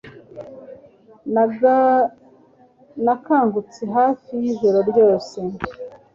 [3.03, 5.37] Nakangutse hafi ijoro ryose.